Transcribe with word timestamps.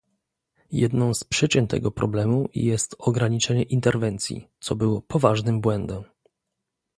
Jedną 0.71 1.13
z 1.13 1.23
przyczyn 1.23 1.67
tego 1.67 1.91
problemu 1.91 2.49
jest 2.55 2.95
ograniczenie 2.99 3.63
interwencji, 3.63 4.47
co 4.59 4.75
było 4.75 5.01
poważnym 5.01 5.61
błędem 5.61 6.03